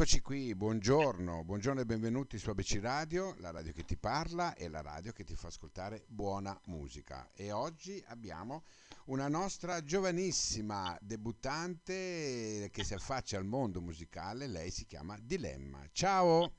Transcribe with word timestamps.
Eccoci 0.00 0.22
qui, 0.22 0.54
buongiorno, 0.54 1.44
buongiorno 1.44 1.82
e 1.82 1.84
benvenuti 1.84 2.38
su 2.38 2.48
ABC 2.48 2.78
Radio, 2.80 3.34
la 3.36 3.50
radio 3.50 3.70
che 3.70 3.84
ti 3.84 3.98
parla 3.98 4.54
e 4.54 4.70
la 4.70 4.80
radio 4.80 5.12
che 5.12 5.24
ti 5.24 5.36
fa 5.36 5.48
ascoltare 5.48 6.06
buona 6.08 6.58
musica. 6.68 7.28
E 7.34 7.52
oggi 7.52 8.02
abbiamo 8.06 8.64
una 9.08 9.28
nostra 9.28 9.84
giovanissima 9.84 10.96
debuttante 11.02 12.70
che 12.72 12.82
si 12.82 12.94
affaccia 12.94 13.36
al 13.36 13.44
mondo 13.44 13.82
musicale, 13.82 14.46
lei 14.46 14.70
si 14.70 14.86
chiama 14.86 15.18
Dilemma. 15.20 15.86
Ciao! 15.92 16.50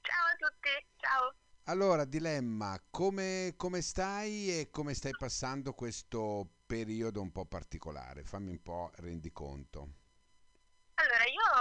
Ciao 0.00 0.24
a 0.24 0.36
tutti, 0.36 0.86
ciao! 0.98 1.34
Allora, 1.64 2.04
Dilemma, 2.04 2.80
come, 2.90 3.54
come 3.56 3.80
stai 3.80 4.60
e 4.60 4.70
come 4.70 4.94
stai 4.94 5.16
passando 5.18 5.72
questo 5.72 6.48
periodo 6.64 7.22
un 7.22 7.32
po' 7.32 7.44
particolare? 7.44 8.22
Fammi 8.22 8.50
un 8.50 8.62
po' 8.62 8.92
rendiconto. 8.98 10.01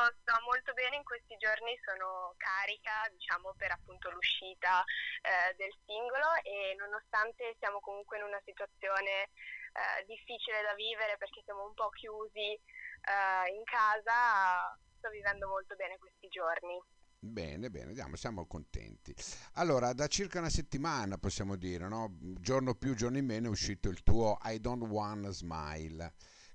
Sto 0.02 0.34
molto 0.46 0.74
bene 0.74 0.96
in 0.96 1.04
questi 1.04 1.38
giorni, 1.38 1.78
sono 1.86 2.34
carica, 2.38 3.06
diciamo, 3.12 3.54
per 3.58 3.72
appunto 3.72 4.10
l'uscita 4.10 4.84
eh, 5.22 5.54
del 5.56 5.74
singolo 5.86 6.34
e 6.42 6.74
nonostante 6.78 7.56
siamo 7.60 7.80
comunque 7.80 8.18
in 8.18 8.24
una 8.24 8.42
situazione 8.44 9.30
eh, 9.78 10.04
difficile 10.08 10.62
da 10.64 10.74
vivere 10.74 11.18
perché 11.18 11.42
siamo 11.46 11.66
un 11.66 11.74
po' 11.74 11.90
chiusi 11.90 12.58
eh, 12.58 13.46
in 13.54 13.64
casa, 13.64 14.74
sto 14.98 15.10
vivendo 15.10 15.48
molto 15.48 15.76
bene 15.76 15.98
questi 15.98 16.28
giorni. 16.28 16.82
Bene, 17.24 17.70
bene, 17.70 17.90
andiamo, 17.94 18.16
siamo 18.16 18.48
contenti. 18.48 19.14
Allora, 19.62 19.94
da 19.94 20.08
circa 20.08 20.40
una 20.40 20.50
settimana 20.50 21.20
possiamo 21.20 21.56
dire, 21.56 21.88
no? 21.88 22.18
giorno 22.42 22.74
più, 22.74 22.96
giorno 22.96 23.20
in 23.20 23.26
meno 23.26 23.48
è 23.48 23.52
uscito 23.52 23.90
il 23.90 24.02
tuo 24.02 24.40
I 24.42 24.60
Don't 24.60 24.88
Wanna 24.88 25.30
Smile 25.30 26.12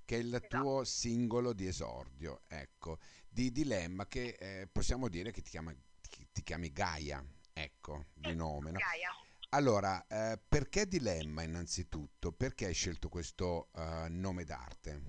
che 0.07 0.15
è 0.15 0.19
il 0.19 0.33
esatto. 0.33 0.57
tuo 0.61 0.83
singolo 0.85 1.51
di 1.51 1.67
esordio, 1.67 2.43
ecco, 2.47 2.99
di 3.27 3.51
Dilemma 3.51 4.07
che 4.07 4.37
eh, 4.39 4.67
possiamo 4.71 5.09
dire 5.09 5.31
che 5.31 5.41
ti, 5.41 5.49
chiama, 5.49 5.75
ti, 5.99 6.25
ti, 6.31 6.43
chiami 6.43 6.71
Gaia, 6.71 7.21
ecco, 7.51 8.05
di 8.13 8.33
nome, 8.33 8.71
no? 8.71 8.79
Gaia. 8.79 9.11
Allora, 9.49 10.01
eh, 10.07 10.39
perché 10.47 10.87
Dilemma 10.87 11.41
innanzitutto? 11.41 12.31
Perché 12.31 12.67
hai 12.67 12.73
scelto 12.73 13.09
questo 13.09 13.67
uh, 13.73 14.05
nome 14.07 14.45
d'arte? 14.45 15.01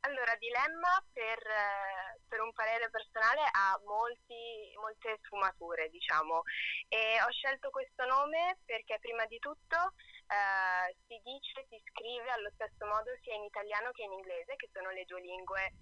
Allora, 0.00 0.36
Dilemma 0.36 1.04
per, 1.12 1.38
eh, 1.38 2.20
per, 2.28 2.40
un 2.42 2.52
parere 2.52 2.88
personale 2.90 3.42
ha 3.50 3.80
molti, 3.84 4.72
molte 4.78 5.18
sfumature, 5.24 5.90
diciamo, 5.90 6.42
e 6.88 7.20
ho 7.26 7.30
scelto 7.32 7.70
questo 7.70 8.04
nome 8.04 8.58
perché 8.64 8.98
prima 9.00 9.26
di 9.26 9.38
tutto 9.40 9.94
eh, 10.26 10.96
si 11.06 11.20
dice, 11.22 11.66
si 11.68 11.80
scrive 11.90 12.30
allo 12.30 12.50
stesso 12.54 12.84
modo 12.86 13.14
sia 13.22 13.34
in 13.34 13.44
italiano 13.44 13.90
che 13.92 14.02
in 14.02 14.12
inglese, 14.12 14.56
che 14.56 14.68
sono 14.72 14.90
le 14.90 15.04
due 15.04 15.20
lingue 15.20 15.74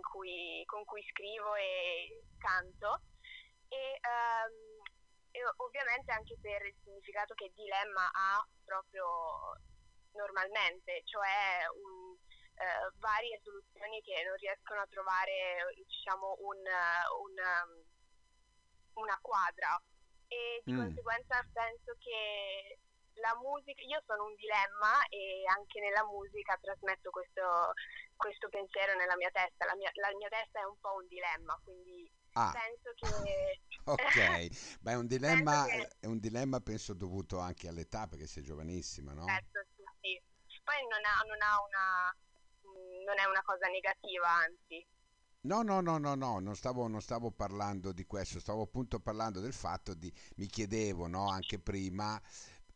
cui, 0.00 0.62
con 0.66 0.84
cui 0.84 1.02
scrivo 1.10 1.54
e 1.54 2.24
canto. 2.38 3.02
E, 3.68 4.00
um, 4.04 4.82
e, 5.30 5.40
ovviamente 5.64 6.12
anche 6.12 6.36
per 6.40 6.66
il 6.66 6.76
significato 6.82 7.34
che 7.34 7.52
dilemma 7.54 8.10
ha 8.12 8.46
proprio 8.64 9.56
normalmente, 10.12 11.02
cioè 11.04 11.64
un, 11.72 12.12
uh, 12.12 12.98
varie 12.98 13.40
soluzioni 13.42 14.02
che 14.02 14.22
non 14.24 14.36
riescono 14.36 14.80
a 14.80 14.86
trovare 14.90 15.72
diciamo, 15.86 16.36
un, 16.40 16.58
un, 16.58 17.34
una 18.94 19.18
quadra 19.22 19.80
e 20.28 20.60
di 20.64 20.72
mm. 20.72 20.78
conseguenza 20.78 21.48
penso 21.52 21.96
che 21.98 22.78
la 23.20 23.36
musica, 23.40 23.82
io 23.82 24.02
sono 24.06 24.26
un 24.26 24.34
dilemma 24.36 25.04
e 25.08 25.44
anche 25.46 25.80
nella 25.80 26.04
musica 26.06 26.58
trasmetto 26.60 27.10
questo, 27.10 27.74
questo 28.16 28.48
pensiero 28.48 28.94
nella 28.96 29.16
mia 29.16 29.30
testa, 29.30 29.66
la 29.66 29.76
mia, 29.76 29.90
la 29.94 30.14
mia, 30.16 30.28
testa 30.28 30.60
è 30.60 30.64
un 30.64 30.78
po' 30.80 30.94
un 30.96 31.06
dilemma, 31.08 31.58
quindi 31.62 32.10
ah. 32.34 32.52
penso 32.52 32.90
che... 32.96 33.60
ok, 33.84 34.78
ma 34.82 34.92
è 34.92 34.96
un 34.96 35.06
dilemma, 35.10 35.64
che... 35.66 35.88
è 36.00 36.06
un 36.06 36.18
dilemma 36.18 36.60
penso 36.60 36.94
dovuto 36.94 37.38
anche 37.38 37.68
all'età 37.68 38.06
perché 38.06 38.26
sei 38.26 38.42
giovanissima, 38.42 39.12
no? 39.12 39.26
Certo, 39.26 39.66
sì, 39.76 39.82
sì. 40.00 40.22
Poi 40.62 40.80
non, 40.88 41.02
ha, 41.04 41.20
non, 41.26 41.42
ha 41.42 41.60
una, 41.60 42.16
non 43.04 43.18
è 43.18 43.24
una 43.24 43.42
cosa 43.42 43.66
negativa, 43.66 44.28
anzi. 44.28 44.86
No, 45.44 45.62
no, 45.62 45.80
no, 45.80 45.98
no, 45.98 46.14
no, 46.14 46.38
non 46.38 46.54
stavo, 46.54 46.86
non 46.86 47.00
stavo 47.00 47.32
parlando 47.32 47.90
di 47.90 48.04
questo, 48.04 48.38
stavo 48.38 48.62
appunto 48.62 49.00
parlando 49.00 49.40
del 49.40 49.52
fatto 49.52 49.92
di, 49.92 50.12
mi 50.36 50.46
chiedevo, 50.46 51.08
no, 51.08 51.28
anche 51.28 51.58
prima, 51.58 52.20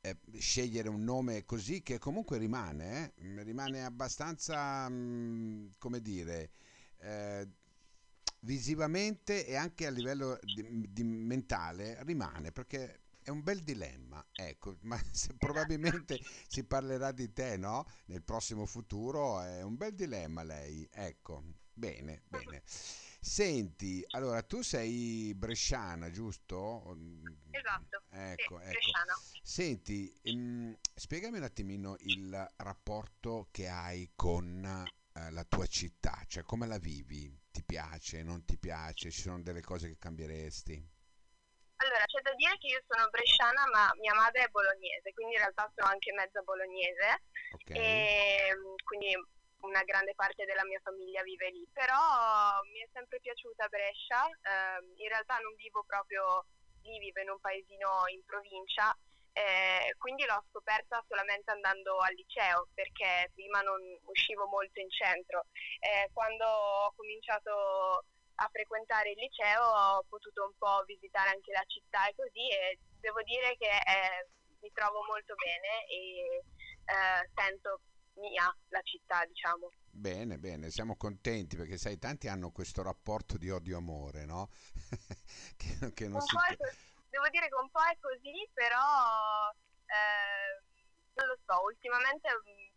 eh, 0.07 0.17
scegliere 0.39 0.89
un 0.89 1.03
nome 1.03 1.45
così 1.45 1.83
che 1.83 1.99
comunque 1.99 2.39
rimane, 2.39 3.13
eh? 3.17 3.43
rimane 3.43 3.85
abbastanza, 3.85 4.89
mh, 4.89 4.95
mm, 4.95 5.67
come 5.79 6.01
dire, 6.01 6.51
eh, 6.99 7.49
visivamente 8.41 9.45
e 9.47 9.57
anche 9.57 9.87
a 9.87 9.91
livello 9.91 10.39
di, 10.43 10.87
di 10.93 11.03
mentale 11.03 11.99
rimane 12.05 12.53
perché 12.53 13.01
è 13.23 13.31
un 13.31 13.43
bel 13.43 13.61
dilemma, 13.65 14.25
ecco, 14.33 14.77
ma 14.83 15.01
se 15.11 15.35
probabilmente 15.37 16.21
si 16.47 16.63
parlerà 16.63 17.11
di 17.11 17.33
te, 17.33 17.57
no? 17.57 17.85
Nel 18.07 18.23
prossimo 18.23 18.67
futuro 18.67 19.43
è 19.43 19.63
un 19.63 19.77
bel 19.77 19.95
dilemma 19.95 20.45
lei, 20.45 20.89
ecco, 20.93 21.43
bene, 21.73 22.23
bene. 22.29 22.63
Senti, 23.27 24.07
allora 24.13 24.41
tu 24.45 24.63
sei 24.63 25.35
bresciana, 25.35 26.11
giusto? 26.13 26.97
Esatto, 27.51 28.05
ecco, 28.11 28.61
sì, 28.61 28.71
ecco. 28.71 28.99
Senti, 29.43 30.21
ehm, 30.23 30.79
spiegami 30.95 31.39
un 31.39 31.43
attimino 31.43 31.97
il 32.03 32.53
rapporto 32.59 33.49
che 33.51 33.67
hai 33.67 34.13
con 34.15 34.65
eh, 34.65 35.31
la 35.33 35.45
tua 35.45 35.67
città, 35.67 36.23
cioè 36.29 36.45
come 36.45 36.69
la 36.69 36.79
vivi? 36.79 37.29
Ti 37.51 37.65
piace, 37.65 38.23
non 38.23 38.45
ti 38.45 38.57
piace? 38.57 39.11
Ci 39.11 39.23
sono 39.23 39.43
delle 39.43 39.61
cose 39.61 39.89
che 39.89 39.99
cambieresti? 39.99 40.75
Allora, 41.79 42.05
c'è 42.07 42.21
da 42.23 42.33
dire 42.35 42.57
che 42.59 42.69
io 42.69 42.83
sono 42.87 43.09
bresciana, 43.11 43.67
ma 43.73 43.91
mia 43.99 44.15
madre 44.15 44.45
è 44.45 44.49
bolognese, 44.49 45.13
quindi 45.13 45.35
in 45.35 45.41
realtà 45.41 45.71
sono 45.75 45.91
anche 45.91 46.13
mezza 46.13 46.41
bolognese. 46.43 47.25
Okay. 47.51 47.77
E 47.77 48.55
quindi 48.85 49.13
una 49.61 49.83
grande 49.83 50.15
parte 50.15 50.45
della 50.45 50.65
mia 50.65 50.81
famiglia 50.83 51.23
vive 51.23 51.51
lì, 51.51 51.67
però 51.73 52.61
mi 52.73 52.81
è 52.81 52.89
sempre 52.93 53.21
piaciuta 53.21 53.69
Brescia, 53.69 54.27
eh, 54.27 54.85
in 54.97 55.09
realtà 55.09 55.39
non 55.39 55.55
vivo 55.57 55.83
proprio 55.85 56.45
lì, 56.83 56.99
vivo 56.99 57.21
in 57.21 57.31
un 57.31 57.41
paesino 57.41 58.07
in 58.13 58.25
provincia, 58.25 58.97
eh, 59.33 59.95
quindi 59.99 60.25
l'ho 60.25 60.43
scoperta 60.49 61.05
solamente 61.07 61.51
andando 61.51 61.99
al 61.99 62.15
liceo 62.15 62.69
perché 62.73 63.31
prima 63.35 63.61
non 63.61 63.81
uscivo 64.05 64.47
molto 64.47 64.81
in 64.81 64.91
centro. 64.91 65.45
Eh, 65.81 66.09
quando 66.13 66.47
ho 66.47 66.93
cominciato 66.97 68.05
a 68.37 68.49
frequentare 68.51 69.11
il 69.11 69.19
liceo 69.19 69.63
ho 69.63 70.05
potuto 70.09 70.45
un 70.45 70.57
po' 70.57 70.85
visitare 70.87 71.31
anche 71.31 71.53
la 71.53 71.65
città 71.67 72.09
e 72.09 72.15
così 72.15 72.49
e 72.49 72.79
devo 73.01 73.23
dire 73.23 73.57
che 73.57 73.69
eh, 73.69 74.29
mi 74.61 74.71
trovo 74.73 75.05
molto 75.05 75.35
bene 75.35 75.85
e 75.87 76.43
eh, 76.85 77.31
sento 77.35 77.81
mia 78.17 78.55
la 78.69 78.81
città, 78.83 79.25
diciamo. 79.27 79.71
Bene, 79.91 80.39
bene, 80.39 80.71
siamo 80.71 80.97
contenti 80.97 81.57
perché 81.57 81.79
sai, 81.79 81.99
tanti 81.99 82.29
hanno 82.29 82.51
questo 82.51 82.83
rapporto 82.83 83.39
di 83.39 83.51
odio-amore, 83.51 84.25
no? 84.25 84.51
che, 85.57 85.93
che 85.95 86.09
non 86.09 86.21
si... 86.21 86.37
È, 86.37 86.57
devo 87.09 87.29
dire 87.31 87.49
che 87.49 87.55
un 87.55 87.71
po' 87.71 87.83
è 87.83 87.97
così, 87.99 88.49
però 88.53 89.51
eh, 89.87 90.61
non 91.15 91.27
lo 91.29 91.39
so, 91.47 91.63
ultimamente 91.65 92.29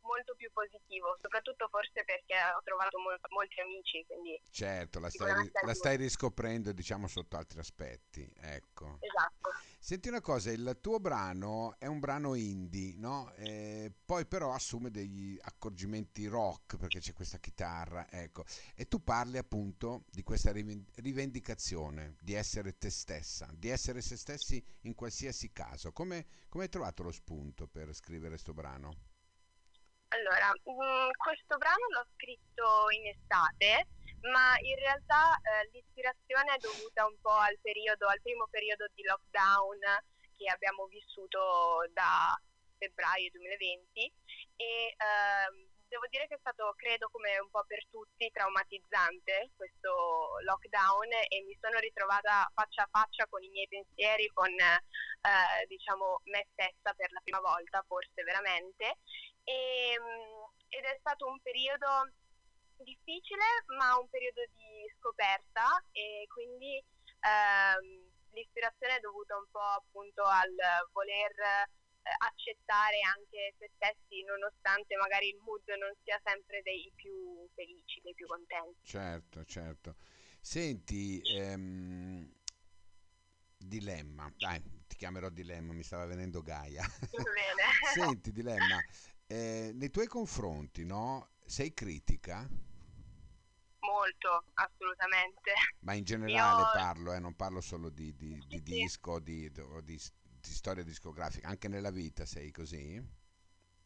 molto 0.02 0.36
più 0.36 0.50
positivo, 0.52 1.18
soprattutto 1.22 1.68
forse 1.70 2.04
perché 2.06 2.36
ho 2.36 2.62
trovato 2.64 3.00
mol- 3.00 3.20
molti 3.30 3.60
amici. 3.60 4.04
Quindi 4.06 4.40
certo, 4.50 5.00
la 5.00 5.10
stai, 5.10 5.52
la 5.66 5.74
stai 5.74 5.98
riscoprendo 5.98 6.72
diciamo 6.72 7.08
sotto 7.08 7.38
altri 7.38 7.60
aspetti. 7.60 8.29
Ecco. 8.38 8.97
Esatto. 9.00 9.52
Senti 9.79 10.09
una 10.09 10.22
cosa, 10.22 10.52
il 10.52 10.78
tuo 10.82 11.00
brano 11.00 11.76
è 11.79 11.85
un 11.85 12.00
brano 12.00 12.35
indie, 12.35 12.96
no? 12.97 13.32
Eh, 13.35 13.91
poi 14.06 14.26
però 14.26 14.53
assume 14.53 14.91
degli 14.91 15.38
accorgimenti 15.41 16.28
rock 16.28 16.78
perché 16.78 17.00
c'è 17.00 17.14
questa 17.14 17.38
chitarra, 17.38 18.09
ecco. 18.09 18.44
E 18.76 18.88
tu 18.88 19.03
parli 19.03 19.38
appunto 19.38 20.03
di 20.12 20.22
questa 20.23 20.52
rivendicazione, 20.52 22.16
di 22.20 22.34
essere 22.34 22.78
te 22.78 22.90
stessa, 22.90 23.50
di 23.53 23.70
essere 23.70 24.02
se 24.02 24.18
stessi 24.18 24.64
in 24.82 24.96
qualsiasi 24.96 25.52
caso. 25.52 25.91
Come, 25.91 26.26
come 26.50 26.66
hai 26.66 26.70
trovato 26.70 27.03
lo 27.03 27.12
spunto 27.12 27.68
per 27.68 27.94
scrivere 27.94 28.29
questo 28.29 28.53
brano? 28.53 29.09
Allora, 30.09 30.50
mh, 30.64 30.72
mm, 30.73 31.09
questo 31.17 31.58
brano 31.58 31.85
l'ho 31.94 32.06
scritto 32.16 32.90
in 32.90 33.08
estate, 33.14 33.88
ma 34.34 34.58
in 34.59 34.76
realtà 34.79 35.38
eh, 35.38 35.70
l'ispirazione 35.72 36.56
è 36.56 36.58
dovuta 36.58 37.06
un 37.06 37.20
po' 37.22 37.38
al 37.38 37.58
periodo, 37.61 38.08
al 38.08 38.22
primo 38.22 38.47
periodo 38.50 38.88
di 38.96 39.03
lockdown 39.03 39.79
che 40.35 40.50
abbiamo 40.50 40.88
vissuto 40.88 41.85
da 41.94 42.34
febbraio 42.79 43.29
2020 43.32 44.14
e 44.56 44.96
ehm, 44.97 45.70
devo 45.88 46.08
dire 46.09 46.26
che 46.28 46.35
è 46.35 46.40
stato, 46.40 46.73
credo 46.76 47.09
come 47.11 47.38
un 47.38 47.50
po' 47.50 47.64
per 47.67 47.85
tutti, 47.90 48.32
traumatizzante 48.32 49.52
questo 49.56 50.40
lockdown 50.41 51.11
e 51.28 51.44
mi 51.46 51.58
sono 51.61 51.78
ritrovata 51.78 52.50
faccia 52.53 52.84
a 52.84 52.90
faccia 52.90 53.28
con 53.28 53.44
i 53.44 53.50
miei 53.50 53.67
pensieri, 53.67 54.26
con 54.34 54.50
eh, 54.50 55.66
diciamo 55.67 56.22
me 56.26 56.47
stessa 56.53 56.94
per 56.96 57.11
la 57.11 57.22
prima 57.22 57.41
volta, 57.41 57.84
forse 57.85 58.23
veramente 58.23 58.97
e, 59.49 59.97
ehm, 59.97 60.53
ed 60.69 60.84
è 60.85 60.96
stato 60.99 61.25
un 61.25 61.40
periodo 61.41 62.13
difficile, 62.78 63.43
ma 63.78 63.97
un 63.97 64.07
periodo 64.09 64.46
di 64.53 64.85
scoperta 64.97 65.66
e 65.91 66.25
quindi 66.29 66.78
ehm, 66.78 68.07
l'ispirazione 68.31 68.97
è 68.97 68.99
dovuta 68.99 69.35
un 69.35 69.49
po' 69.49 69.73
appunto 69.81 70.23
al 70.23 70.53
voler 70.93 71.34
eh, 71.34 72.13
accettare 72.29 73.01
anche 73.01 73.55
se 73.57 73.72
stessi 73.75 74.23
nonostante 74.23 74.96
magari 74.96 75.29
il 75.29 75.40
mood 75.41 75.67
non 75.79 75.91
sia 76.03 76.19
sempre 76.23 76.61
dei 76.61 76.91
più 76.96 77.49
felici, 77.55 77.99
dei 78.01 78.13
più 78.13 78.28
contenti. 78.28 78.78
Certo, 78.85 79.43
certo. 79.46 79.96
Senti, 80.40 81.19
ehm, 81.25 82.31
dilemma, 83.57 84.31
dai, 84.37 84.61
ti 84.87 84.96
chiamerò 84.96 85.29
dilemma, 85.29 85.73
mi 85.73 85.84
stava 85.84 86.05
venendo 86.05 86.41
Gaia. 86.41 86.85
Bene. 87.11 87.63
Senti, 87.93 88.31
dilemma, 88.31 88.81
eh, 89.29 89.72
nei 89.73 89.90
tuoi 89.91 90.08
confronti, 90.08 90.84
no? 90.85 91.29
Sei 91.46 91.73
critica? 91.73 92.47
Molto, 93.81 94.46
assolutamente. 94.53 95.52
Ma 95.79 95.93
in 95.93 96.03
generale 96.05 96.66
Io 96.66 96.67
parlo, 96.67 97.11
eh, 97.14 97.20
non 97.20 97.35
parlo 97.35 97.59
solo 97.61 97.90
di, 97.90 98.16
di- 98.16 98.46
di 98.47 98.61
sì, 98.67 98.79
disco 98.79 99.20
di, 99.20 99.52
o 99.59 99.81
di, 99.81 99.96
di 99.96 100.49
storia 100.53 100.84
discografica, 100.84 101.47
anche 101.49 101.67
nella 101.67 101.91
vita 101.91 102.26
sei 102.26 102.52
così? 102.52 103.02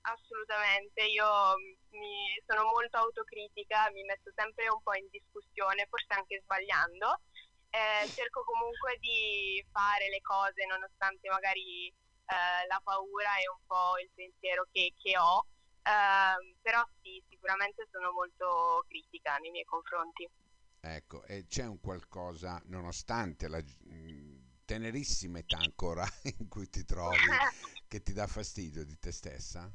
assolutamente. 0.02 1.04
Io 1.06 1.26
mi 1.92 2.42
sono 2.46 2.64
molto 2.66 2.98
autocritica, 2.98 3.90
mi 3.92 4.04
metto 4.04 4.32
sempre 4.36 4.70
un 4.70 4.82
po' 4.82 4.94
in 4.96 5.08
discussione, 5.10 5.88
forse 5.90 6.14
anche 6.14 6.42
sbagliando. 6.44 7.22
Eh, 7.70 8.10
cerco 8.14 8.44
comunque 8.44 8.98
di 9.00 9.64
fare 9.72 10.08
le 10.10 10.22
cose 10.22 10.66
nonostante 10.68 11.28
magari 11.30 11.92
eh, 12.26 12.68
la 12.68 12.80
paura 12.84 13.38
e 13.38 13.50
un 13.50 13.66
po' 13.66 13.98
il 14.02 14.10
pensiero 14.14 14.68
che, 14.72 14.94
che 14.98 15.18
ho. 15.18 15.46
Ehm, 15.84 16.56
però 16.62 16.84
sì, 17.02 17.22
sicuramente 17.30 17.88
sono 17.92 18.12
molto 18.12 18.86
critica 18.88 19.38
nei 19.38 19.52
miei 19.52 19.66
confronti. 19.66 20.30
Ecco, 20.80 21.24
e 21.24 21.46
c'è 21.48 21.66
un 21.66 21.80
qualcosa, 21.80 22.62
nonostante 22.66 23.48
la 23.48 23.62
tenerissima 24.66 25.40
età 25.40 25.58
ancora 25.58 26.04
in 26.40 26.48
cui 26.48 26.70
ti 26.70 26.84
trovi, 26.86 27.16
che 27.88 28.02
ti 28.02 28.14
dà 28.14 28.28
fastidio 28.28 28.84
di 28.84 28.98
te 29.00 29.12
stessa? 29.12 29.72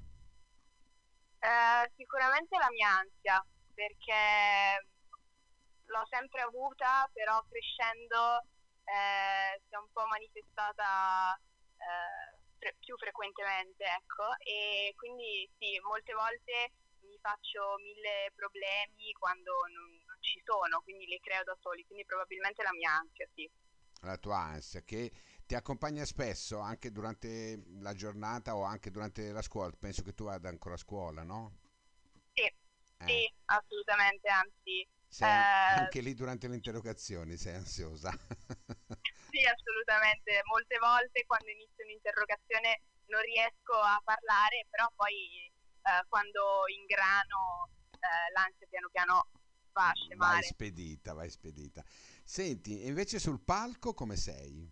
Eh, 1.41 1.93
sicuramente 1.97 2.59
la 2.59 2.69
mia 2.71 2.99
ansia, 2.99 3.45
perché 3.73 4.89
l'ho 5.87 6.07
sempre 6.11 6.43
avuta, 6.43 7.09
però 7.13 7.43
crescendo 7.49 8.43
eh, 8.85 9.61
si 9.67 9.75
è 9.75 9.77
un 9.77 9.89
po' 9.93 10.07
manifestata 10.07 11.39
eh, 11.77 12.38
fre- 12.59 12.77
più 12.81 12.97
frequentemente, 12.97 13.85
ecco, 13.85 14.25
e 14.45 14.93
quindi 14.97 15.49
sì, 15.59 15.79
molte 15.81 16.13
volte 16.15 16.73
mi 17.01 17.19
faccio 17.21 17.77
mille 17.79 18.33
problemi 18.35 19.13
quando 19.19 19.53
non, 19.73 19.89
non 20.07 20.17
ci 20.21 20.41
sono, 20.45 20.81
quindi 20.83 21.07
li 21.07 21.19
creo 21.21 21.43
da 21.45 21.57
soli, 21.61 21.85
quindi 21.87 22.05
probabilmente 22.05 22.63
la 22.63 22.73
mia 22.73 22.93
ansia, 22.93 23.27
sì. 23.35 23.49
La 24.01 24.17
tua 24.19 24.39
ansia 24.39 24.83
che 24.83 25.13
ti 25.47 25.55
accompagna 25.55 26.05
spesso 26.05 26.59
anche 26.59 26.91
durante 26.91 27.63
la 27.81 27.95
giornata 27.95 28.57
o 28.57 28.63
anche 28.65 28.91
durante 28.91 29.31
la 29.31 29.41
scuola. 29.43 29.73
Penso 29.79 30.03
che 30.03 30.15
tu 30.15 30.25
vada 30.25 30.49
ancora 30.49 30.75
a 30.75 30.79
scuola, 30.79 31.23
no? 31.23 31.59
Sì, 32.35 32.43
Eh, 33.01 33.23
sì, 33.23 33.33
assolutamente, 33.47 34.29
anzi, 34.29 34.87
sei 35.07 35.47
eh, 35.67 35.67
anche 35.67 36.01
lì 36.01 36.15
durante 36.15 36.49
le 36.49 36.55
interrogazioni 36.55 37.37
sei 37.37 37.55
ansiosa. 37.57 38.11
Sì, 39.31 39.45
assolutamente. 39.45 40.41
Molte 40.45 40.79
volte 40.79 41.25
quando 41.27 41.51
inizio 41.51 41.85
un'interrogazione 41.85 42.81
non 43.07 43.21
riesco 43.23 43.75
a 43.75 44.01
parlare, 44.05 44.67
però 44.71 44.91
poi 44.95 45.45
eh, 45.47 46.05
quando 46.09 46.67
ingrano 46.69 47.69
eh, 47.93 48.33
l'ansia 48.33 48.67
piano 48.69 48.89
piano 48.91 49.29
va 49.73 49.89
a 49.89 49.93
Vai 50.17 50.43
scemare. 50.43 50.43
spedita, 50.43 51.13
vai 51.15 51.31
spedita. 51.31 51.83
Senti, 52.25 52.87
invece 52.87 53.19
sul 53.19 53.41
palco 53.41 53.95
come 53.95 54.17
sei? 54.17 54.71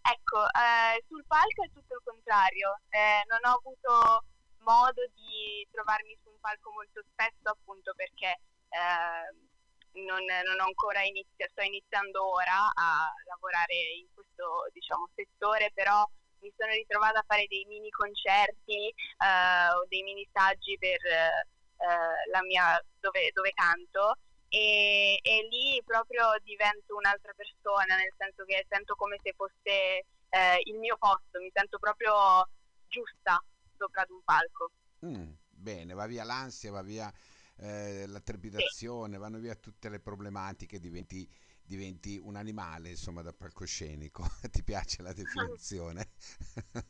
Ecco, 0.00 0.44
eh, 0.52 1.04
sul 1.06 1.24
palco 1.26 1.64
è 1.64 1.70
tutto 1.72 1.94
il 1.94 2.02
contrario. 2.04 2.80
Eh, 2.88 3.22
non 3.28 3.40
ho 3.44 3.56
avuto 3.56 4.24
modo 4.60 5.02
di 5.14 5.66
trovarmi 5.70 6.16
su 6.22 6.28
un 6.30 6.38
palco 6.40 6.70
molto 6.72 7.02
spesso 7.12 7.48
appunto 7.48 7.92
perché 7.94 8.40
eh, 8.68 9.47
non, 9.92 10.24
non 10.24 10.60
ho 10.60 10.64
ancora 10.64 11.02
iniziato, 11.02 11.52
sto 11.52 11.62
iniziando 11.62 12.30
ora 12.30 12.70
a 12.72 13.12
lavorare 13.26 13.74
in 13.96 14.06
questo, 14.12 14.68
diciamo, 14.72 15.08
settore, 15.14 15.70
però 15.72 16.04
mi 16.40 16.52
sono 16.56 16.72
ritrovata 16.72 17.20
a 17.20 17.24
fare 17.26 17.46
dei 17.48 17.64
mini 17.66 17.90
concerti 17.90 18.88
eh, 18.88 19.72
o 19.74 19.86
dei 19.88 20.02
mini 20.02 20.28
saggi 20.32 20.76
per 20.78 21.04
eh, 21.04 22.30
la 22.30 22.42
mia, 22.42 22.78
dove, 23.00 23.30
dove 23.32 23.52
canto 23.52 24.14
e, 24.48 25.18
e 25.22 25.46
lì 25.50 25.82
proprio 25.84 26.34
divento 26.42 26.96
un'altra 26.96 27.32
persona, 27.34 27.96
nel 27.96 28.12
senso 28.16 28.44
che 28.44 28.64
sento 28.68 28.94
come 28.94 29.18
se 29.22 29.32
fosse 29.36 30.04
eh, 30.30 30.60
il 30.64 30.78
mio 30.78 30.96
posto, 30.98 31.40
mi 31.40 31.50
sento 31.52 31.78
proprio 31.78 32.48
giusta 32.88 33.42
sopra 33.76 34.02
ad 34.02 34.10
un 34.10 34.22
palco. 34.24 34.70
Mm, 35.04 35.32
bene, 35.48 35.94
va 35.94 36.06
via 36.06 36.24
l'ansia, 36.24 36.72
va 36.72 36.82
via 36.82 37.12
eh, 37.58 38.06
la 38.06 38.20
Sì, 38.56 38.64
trepidazione, 38.72 39.18
vanno 39.18 39.38
via 39.38 39.54
tutte 39.54 39.88
le 39.88 40.00
problematiche, 40.00 40.78
diventi, 40.80 41.28
diventi 41.62 42.18
un 42.22 42.36
animale, 42.36 42.90
insomma, 42.90 43.22
da 43.22 43.32
palcoscenico. 43.32 44.24
Ti 44.50 44.62
piace 44.62 45.02
la 45.02 45.12
definizione? 45.12 46.10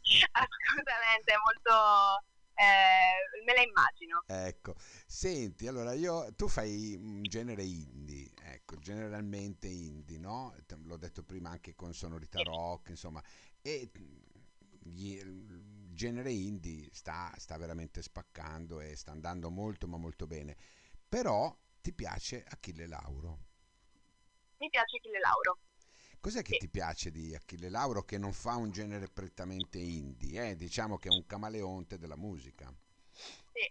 assolutamente, 0.33 1.33
è 1.33 1.37
molto... 1.45 2.25
eh, 2.55 3.43
me 3.45 3.55
la 3.55 3.63
immagino. 3.63 4.25
Ecco, 4.31 4.75
senti, 5.07 5.67
allora 5.67 5.95
io, 5.95 6.35
tu 6.35 6.49
fai 6.49 6.95
un 7.01 7.27
genere 7.29 7.63
indie, 7.65 8.31
ecco, 8.43 8.77
generalmente 8.79 9.69
indie, 9.69 10.19
no? 10.19 10.55
L'ho 10.85 10.99
detto 10.99 11.23
prima 11.23 11.49
anche 11.51 11.75
con 11.75 11.95
sonorità 11.95 12.43
Sì, 12.43 12.43
rock, 12.43 12.91
insomma, 12.91 13.23
e 13.63 13.91
gli- 14.83 15.23
genere 15.99 16.33
indie 16.33 16.89
sta, 16.93 17.33
sta 17.37 17.59
veramente 17.59 18.03
spaccando 18.03 18.81
e 18.81 18.97
sta 18.97 19.11
andando 19.11 19.51
molto 19.51 19.89
ma 19.89 19.99
molto 19.99 20.27
bene. 20.27 20.57
Però 21.09 21.55
ti 21.83 21.93
piace 21.93 22.45
Achille 22.49 22.87
Lauro. 22.87 23.39
mi 24.61 24.69
piace 24.71 24.97
Achille 24.99 25.19
Lauro. 25.19 25.59
Cos'è 26.21 26.43
che 26.43 26.55
Sì. 26.55 26.59
ti 26.59 26.69
piace 26.69 27.11
di 27.11 27.35
Achille 27.35 27.69
Lauro 27.71 28.05
che 28.05 28.19
non 28.19 28.33
fa 28.33 28.55
un 28.57 28.71
genere 28.71 29.09
prettamente 29.09 29.79
indie? 29.79 30.51
eh? 30.51 30.57
Diciamo 30.57 30.97
che 30.99 31.09
è 31.09 31.13
un 31.13 31.27
camaleonte 31.27 31.99
della 31.99 32.17
musica. 32.17 32.73
Sì, 33.53 33.71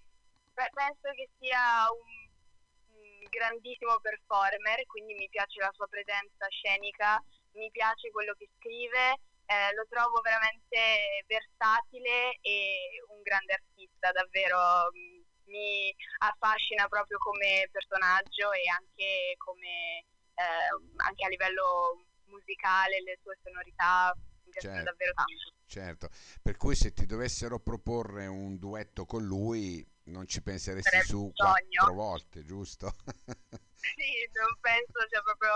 Pe- 0.53 0.69
penso 0.73 1.09
che 1.15 1.29
sia 1.39 1.87
un 1.91 3.29
grandissimo 3.29 3.99
performer, 3.99 4.85
quindi 4.85 5.13
mi 5.15 5.27
piace 5.29 5.59
la 5.59 5.71
sua 5.73 5.87
presenza 5.87 6.47
scenica, 6.49 7.23
mi 7.53 7.69
piace 7.71 8.09
quello 8.11 8.33
che 8.33 8.49
scrive, 8.57 9.19
eh, 9.47 9.73
lo 9.73 9.85
trovo 9.87 10.19
veramente 10.21 11.23
versatile 11.25 12.37
e 12.41 13.03
un 13.09 13.21
grande 13.21 13.53
artista, 13.53 14.11
davvero 14.11 14.91
mm, 14.91 15.23
mi 15.47 15.95
affascina 16.19 16.87
proprio 16.87 17.17
come 17.17 17.69
personaggio 17.71 18.51
e 18.51 18.67
anche 18.67 19.35
come 19.37 20.03
eh, 20.35 20.69
anche 20.97 21.25
a 21.25 21.29
livello 21.29 22.05
musicale, 22.25 23.01
le 23.01 23.17
sue 23.23 23.37
sonorità 23.41 24.13
mi 24.43 24.51
piacciono 24.51 24.75
Certo, 24.75 24.91
davvero 24.91 25.13
tanto. 25.13 25.53
certo. 25.65 26.09
Per 26.41 26.57
cui 26.57 26.75
se 26.75 26.93
ti 26.93 27.05
dovessero 27.05 27.59
proporre 27.59 28.27
un 28.27 28.57
duetto 28.57 29.05
con 29.05 29.23
lui, 29.23 29.85
non 30.05 30.27
ci 30.27 30.41
penseresti 30.41 30.89
Sarebbe 30.89 31.07
su 31.07 31.31
quattro 31.33 31.93
volte, 31.93 32.43
giusto? 32.43 32.93
Sì, 33.77 34.27
non 34.33 34.57
penso 34.59 35.07
sia 35.07 35.21
proprio 35.21 35.53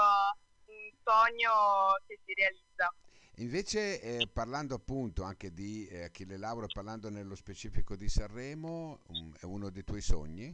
un 0.65 0.91
sogno 1.03 1.97
che 2.05 2.19
si 2.23 2.33
realizza. 2.33 2.93
Invece, 3.41 3.99
eh, 4.01 4.27
parlando 4.31 4.75
appunto 4.75 5.23
anche 5.23 5.51
di 5.51 5.87
eh, 5.87 6.03
Achille 6.03 6.37
Lauro, 6.37 6.67
parlando 6.71 7.09
nello 7.09 7.33
specifico 7.33 7.95
di 7.95 8.07
Sanremo, 8.07 9.01
um, 9.07 9.33
è 9.35 9.45
uno 9.45 9.71
dei 9.71 9.83
tuoi 9.83 10.01
sogni? 10.01 10.53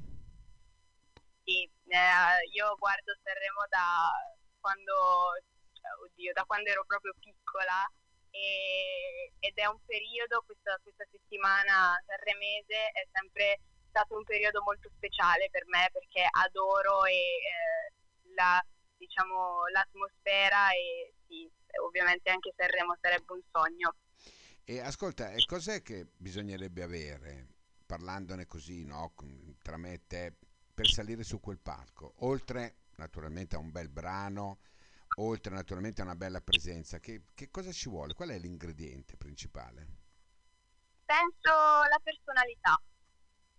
Sì, 1.44 1.64
eh, 1.64 2.48
io 2.54 2.76
guardo 2.80 3.12
Sanremo 3.22 3.68
da 3.68 4.08
quando, 4.62 5.36
cioè, 5.74 5.92
oddio, 6.00 6.32
da 6.32 6.46
quando 6.46 6.70
ero 6.70 6.86
proprio 6.86 7.14
piccola 7.20 7.84
e- 8.32 9.34
ed 9.38 9.58
è 9.58 9.66
un 9.66 9.84
periodo, 9.84 10.44
questa, 10.46 10.80
questa 10.82 11.04
settimana 11.12 12.02
sanremese 12.08 12.92
è 12.96 13.06
sempre 13.12 13.60
stato 13.90 14.16
un 14.16 14.24
periodo 14.24 14.64
molto 14.64 14.90
speciale 14.96 15.50
per 15.52 15.68
me 15.68 15.90
perché 15.92 16.24
adoro 16.24 17.04
e, 17.04 17.20
eh, 17.20 18.32
la, 18.34 18.64
diciamo, 18.96 19.68
l'atmosfera 19.74 20.72
e 20.72 21.12
sì, 21.28 21.52
ovviamente 21.78 22.30
anche 22.30 22.54
Sanremo 22.56 22.98
sarebbe 23.00 23.34
un 23.34 23.42
sogno. 23.52 23.96
E 24.64 24.80
ascolta, 24.80 25.32
e 25.32 25.46
cos'è 25.46 25.82
che 25.82 26.08
bisognerebbe 26.18 26.84
avere, 26.84 27.48
parlandone 27.86 28.46
così, 28.46 28.84
no, 28.84 29.14
tra 29.62 29.78
me 29.78 29.94
e 29.94 30.02
te, 30.08 30.34
per 30.74 30.88
salire 30.88 31.24
su 31.24 31.40
quel 31.40 31.60
palco? 31.60 32.16
Oltre 32.18 32.80
naturalmente 32.98 33.56
a 33.56 33.60
un 33.60 33.72
bel 33.72 33.90
brano, 33.90 34.60
oltre 35.18 35.54
naturalmente 35.54 36.02
a 36.02 36.04
una 36.04 36.16
bella 36.16 36.42
presenza, 36.42 37.00
che, 37.00 37.28
che 37.34 37.50
cosa 37.50 37.72
ci 37.72 37.90
vuole? 37.90 38.14
Qual 38.14 38.30
è 38.30 38.38
l'ingrediente 38.38 39.16
principale? 39.16 39.88
Penso 41.06 41.52
la 41.90 42.00
personalità. 42.04 42.80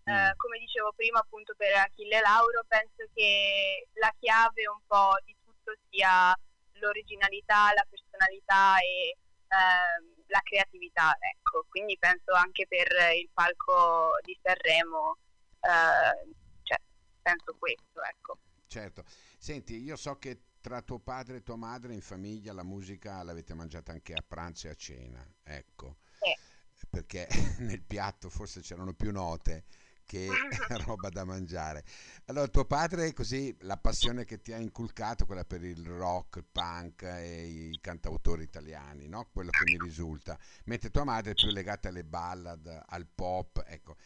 Eh, 0.04 0.34
come 0.37 0.58
dicevo 0.58 0.92
prima 0.94 1.18
appunto 1.18 1.54
per 1.56 1.72
Achille 1.75 2.20
Lauro, 2.20 2.64
penso 2.66 3.04
che 3.12 3.88
la 3.94 4.12
chiave 4.18 4.66
un 4.66 4.80
po' 4.87 5.16
di 5.25 5.37
tutto 5.42 5.72
sia 5.90 6.34
l'originalità, 6.78 7.73
la 7.75 7.87
personalità 7.88 8.78
e 8.78 9.16
eh, 9.49 10.25
la 10.26 10.40
creatività, 10.42 11.16
ecco. 11.18 11.66
Quindi 11.68 11.97
penso 11.99 12.32
anche 12.32 12.66
per 12.66 12.88
il 13.16 13.28
palco 13.32 14.12
di 14.25 14.38
Sanremo, 14.42 15.18
eh, 15.61 16.35
cioè, 16.62 16.78
penso 17.23 17.56
questo, 17.58 18.02
ecco. 18.02 18.38
Certo. 18.66 19.04
Senti, 19.38 19.82
io 19.82 19.97
so 19.97 20.18
che 20.18 20.42
tra 20.61 20.82
tuo 20.82 20.99
padre 20.99 21.37
e 21.37 21.42
tua 21.42 21.56
madre 21.56 21.94
in 21.94 22.02
famiglia 22.02 22.52
la 22.52 22.64
musica 22.64 23.23
l'avete 23.23 23.54
mangiata 23.54 23.92
anche 23.92 24.12
a 24.12 24.23
pranzo 24.26 24.66
e 24.66 24.70
a 24.70 24.75
cena, 24.75 25.26
ecco. 25.42 25.99
Sì. 26.20 26.87
Perché 26.90 27.26
nel 27.61 27.82
piatto 27.82 28.28
forse 28.28 28.61
c'erano 28.61 28.92
più 28.92 29.11
note 29.11 29.64
che 30.09 30.27
roba 30.87 31.11
da 31.11 31.25
mangiare. 31.25 31.85
Allora, 32.25 32.49
tuo 32.49 32.65
padre, 32.65 33.12
così, 33.12 33.55
la 33.61 33.77
passione 33.77 34.25
che 34.25 34.41
ti 34.41 34.55
ha 34.55 34.57
inculcato, 34.57 35.27
quella 35.27 35.45
per 35.45 35.62
il 35.62 35.85
rock, 35.85 36.37
il 36.37 36.47
punk 36.50 37.03
e 37.03 37.45
i 37.47 37.79
cantautori 37.79 38.43
italiani, 38.43 39.07
no? 39.07 39.29
Quello 39.31 39.50
che 39.50 39.65
mi 39.65 39.77
risulta. 39.85 40.38
Mentre 40.65 40.88
tua 40.88 41.05
madre 41.05 41.33
è 41.33 41.35
più 41.35 41.50
legata 41.50 41.91
alle 41.91 42.05
ballad, 42.05 42.85
al 42.87 43.07
pop, 43.07 43.62
ecco. 43.67 43.97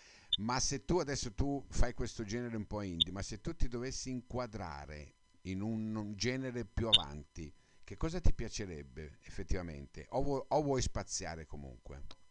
Ma 0.41 0.59
se 0.59 0.85
tu 0.85 0.99
adesso 0.99 1.33
tu 1.35 1.65
fai 1.69 1.95
questo 1.95 2.25
genere 2.25 2.57
un 2.57 2.67
po' 2.67 2.83
indie, 2.83 3.13
ma 3.13 3.23
se 3.23 3.41
tu 3.41 3.55
ti 3.55 3.69
dovessi 3.69 4.11
inquadrare 4.11 5.15
in 5.43 5.61
un, 5.61 6.15
genere 6.17 6.65
più 6.65 6.89
avanti, 6.89 7.53
che 7.85 7.97
cosa 7.97 8.21
ti 8.21 8.33
piacerebbe 8.33 9.19
effettivamente? 9.23 10.07
O, 10.09 10.23
vu- 10.23 10.45
o 10.49 10.63
vuoi 10.63 10.83
spaziare 10.83 11.47
comunque? 11.47 12.22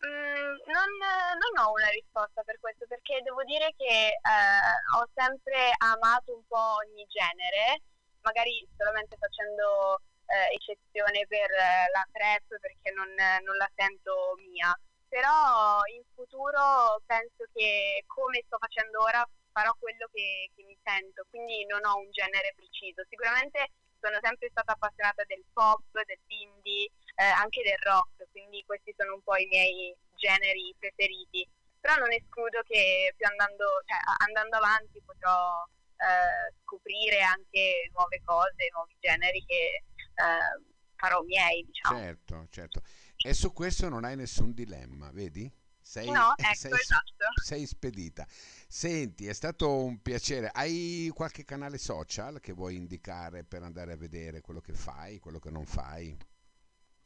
Mm, 0.00 0.56
non, 0.64 0.90
non, 1.36 1.52
ho 1.60 1.72
una 1.72 1.88
risposta 1.90 2.42
per 2.42 2.58
questo 2.58 2.86
perché 2.88 3.20
devo 3.22 3.44
dire 3.44 3.74
che 3.76 4.16
eh, 4.16 4.74
ho 4.96 5.04
sempre 5.12 5.72
amato 5.76 6.34
un 6.34 6.46
po' 6.46 6.80
ogni 6.80 7.04
genere, 7.06 7.82
magari 8.22 8.66
solamente 8.76 9.16
facendo 9.20 10.00
eh, 10.24 10.54
eccezione 10.56 11.26
per 11.28 11.50
eh, 11.52 11.90
la 11.92 12.06
trap 12.12 12.48
perché 12.60 12.90
non, 12.92 13.12
non, 13.44 13.56
la 13.56 13.68
sento 13.76 14.36
mia, 14.48 14.72
però 15.08 15.84
in 15.92 16.02
futuro 16.14 17.02
penso 17.04 17.44
che 17.52 18.02
come 18.06 18.42
sto 18.46 18.56
facendo 18.56 19.02
ora 19.02 19.20
farò 19.52 19.74
quello 19.78 20.08
che, 20.12 20.48
che 20.56 20.64
mi 20.64 20.78
sento, 20.82 21.26
quindi 21.28 21.66
non 21.66 21.84
ho 21.84 21.98
un 21.98 22.10
genere 22.10 22.54
preciso. 22.56 23.04
Sicuramente 23.08 23.68
sono 24.00 24.18
sempre 24.22 24.48
stata 24.48 24.72
appassionata 24.72 25.24
del 25.26 25.44
pop, 25.52 25.82
dell'indie, 25.92 26.88
eh, 27.20 27.24
anche 27.36 27.60
del 27.62 27.76
rock, 27.84 28.30
quindi 28.30 28.64
questi 28.64 28.94
sono 28.96 29.14
un 29.14 29.22
po' 29.22 29.36
i 29.36 29.46
miei 29.46 29.94
generi 30.16 30.74
preferiti. 30.78 31.46
Però 31.78 31.96
non 31.96 32.12
escludo 32.12 32.62
che 32.64 33.12
più 33.16 33.26
andando, 33.26 33.64
cioè, 33.84 33.98
andando 34.26 34.56
avanti 34.56 35.02
potrò 35.04 35.64
eh, 35.96 36.52
scoprire 36.62 37.20
anche 37.20 37.90
nuove 37.92 38.20
cose, 38.24 38.68
nuovi 38.72 38.96
generi 39.00 39.44
che 39.46 39.84
eh, 40.16 40.64
farò 40.96 41.20
miei, 41.22 41.64
diciamo. 41.64 41.98
Certo, 41.98 42.46
certo. 42.50 42.80
E 43.16 43.34
su 43.34 43.52
questo 43.52 43.88
non 43.90 44.04
hai 44.04 44.16
nessun 44.16 44.54
dilemma, 44.54 45.10
vedi? 45.12 45.50
Sei, 45.78 46.10
no, 46.10 46.32
ecco, 46.36 46.54
sei, 46.54 46.72
esatto. 46.72 47.24
sei 47.42 47.66
spedita. 47.66 48.26
Senti, 48.28 49.26
è 49.26 49.32
stato 49.34 49.84
un 49.84 50.00
piacere. 50.00 50.50
Hai 50.52 51.10
qualche 51.14 51.44
canale 51.44 51.76
social 51.76 52.40
che 52.40 52.52
vuoi 52.52 52.76
indicare 52.76 53.44
per 53.44 53.62
andare 53.62 53.92
a 53.92 53.96
vedere 53.96 54.40
quello 54.40 54.60
che 54.60 54.72
fai, 54.72 55.18
quello 55.18 55.38
che 55.38 55.50
non 55.50 55.66
fai? 55.66 56.16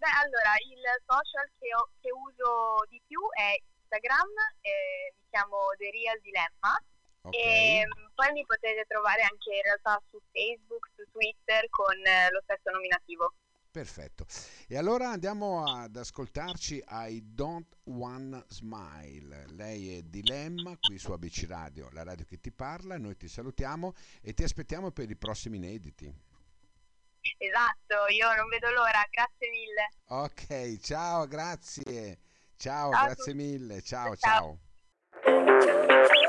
Beh, 0.04 0.20
allora, 0.20 0.52
il 0.68 0.84
social 1.08 1.48
che, 1.56 1.72
ho, 1.72 1.88
che 2.04 2.12
uso 2.12 2.84
di 2.92 3.00
più 3.08 3.24
è 3.32 3.56
Instagram, 3.56 4.28
eh, 4.60 5.16
mi 5.16 5.24
chiamo 5.30 5.72
The 5.78 5.88
Real 5.88 6.20
Dilemma. 6.20 6.76
Okay. 7.22 7.40
E 7.40 7.86
mm, 7.86 8.12
poi 8.12 8.32
mi 8.32 8.44
potete 8.44 8.84
trovare 8.86 9.22
anche 9.22 9.48
in 9.48 9.62
realtà 9.62 9.96
su 10.10 10.20
Facebook, 10.30 10.92
su 10.94 11.08
Twitter 11.10 11.64
con 11.70 11.96
eh, 12.04 12.28
lo 12.28 12.42
stesso 12.44 12.68
nominativo. 12.68 13.32
Perfetto. 13.70 14.26
E 14.68 14.76
allora 14.76 15.08
andiamo 15.08 15.64
ad 15.64 15.96
ascoltarci 15.96 16.84
I 16.86 17.22
Don't 17.24 17.74
Wanna 17.84 18.44
Smile. 18.48 19.46
Lei 19.56 19.96
è 19.96 20.02
Dilemma 20.02 20.76
qui 20.78 20.98
su 20.98 21.12
ABC 21.12 21.46
Radio, 21.48 21.88
la 21.92 22.04
radio 22.04 22.26
che 22.26 22.38
ti 22.38 22.52
parla. 22.52 22.98
Noi 22.98 23.16
ti 23.16 23.26
salutiamo 23.26 23.94
e 24.20 24.34
ti 24.34 24.44
aspettiamo 24.44 24.90
per 24.90 25.08
i 25.08 25.16
prossimi 25.16 25.56
inediti. 25.56 26.14
Esatto, 27.38 28.06
io 28.08 28.34
non 28.34 28.48
vedo 28.48 28.70
l'ora, 28.70 29.06
grazie 29.10 29.48
mille. 29.50 29.88
Ok, 30.08 30.78
ciao, 30.80 31.26
grazie. 31.26 32.18
Ciao, 32.56 32.92
ciao 32.92 33.04
grazie 33.04 33.34
mille. 33.34 33.82
Ciao, 33.82 34.14
ciao. 34.16 34.58
ciao. 35.22 36.23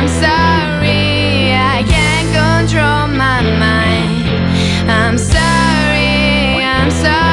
I'm 0.00 0.08
sorry, 0.08 1.52
I 1.52 1.84
can't 1.86 2.28
control 2.32 3.06
my 3.18 3.42
mind. 3.58 4.90
I'm 4.90 5.18
sorry, 5.18 6.64
I'm 6.64 6.90
sorry. 6.90 7.29